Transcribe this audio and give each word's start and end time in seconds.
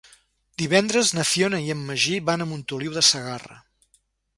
Divendres 0.61 1.11
na 1.19 1.27
Fiona 1.33 1.61
i 1.67 1.71
en 1.75 1.85
Magí 1.93 2.19
van 2.31 2.41
a 2.41 2.51
Montoliu 2.55 3.01
de 3.01 3.09
Segarra. 3.15 3.65